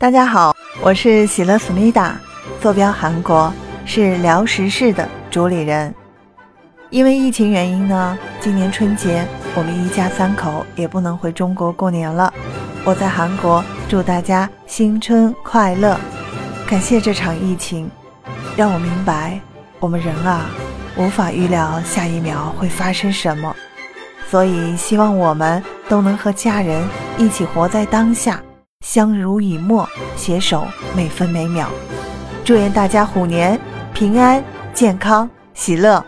[0.00, 2.16] 大家好，我是喜乐思密达，
[2.60, 3.52] 坐标韩国，
[3.84, 5.92] 是辽石市的主理人。
[6.90, 9.26] 因为疫情原因呢，今年春节
[9.56, 12.32] 我们一家三口也不能回中国过年了。
[12.84, 15.98] 我在韩国祝大家新春快乐！
[16.64, 17.90] 感谢这场疫情，
[18.56, 19.40] 让我明白
[19.80, 20.46] 我们人啊，
[20.96, 23.52] 无法预料下一秒会发生什么，
[24.30, 26.86] 所以希望我们都能和家人
[27.18, 28.40] 一起活在当下。
[28.90, 29.86] 相濡以沫，
[30.16, 30.66] 携手
[30.96, 31.68] 每分每秒。
[32.42, 33.60] 祝愿大家虎年
[33.92, 36.02] 平安、健康、喜乐。